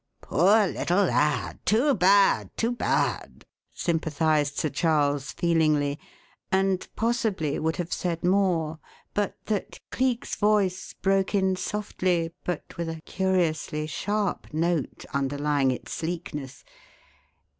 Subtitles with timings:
[0.23, 1.63] "Poor little lad!
[1.63, 5.99] Too bad, too bad!" sympathized Sir Charles, feelingly,
[6.51, 8.79] and, possibly, would have said more
[9.13, 15.91] but that Cleek's voice broke in softly, but with a curiously sharp note underlying its
[15.91, 16.63] sleekness.